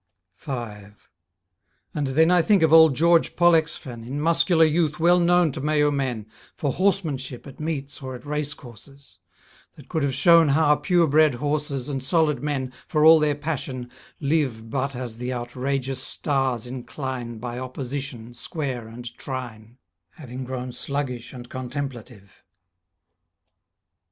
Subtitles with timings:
[0.33, 1.11] 5
[1.93, 5.91] And then I think of old George Pollexfen, In muscular youth well known to Mayo
[5.91, 6.25] men
[6.57, 9.19] For horsemanship at meets or at race courses,
[9.75, 14.71] That could have shown how purebred horses And solid men, for all their passion, live
[14.71, 19.77] But as the outrageous stars incline By opposition, square and trine;
[20.13, 22.43] Having grown sluggish and contemplative.